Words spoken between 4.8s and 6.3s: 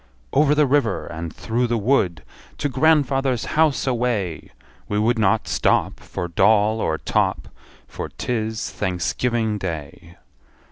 We would not stop For